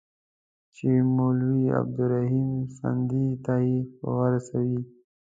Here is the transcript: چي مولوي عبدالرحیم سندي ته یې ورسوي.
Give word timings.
چي 0.75 0.87
مولوي 1.15 1.63
عبدالرحیم 1.79 2.51
سندي 2.77 3.25
ته 3.45 3.53
یې 3.67 3.77
ورسوي. 4.19 4.81